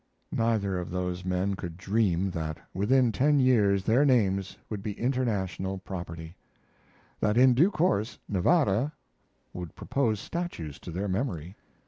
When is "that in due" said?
7.19-7.69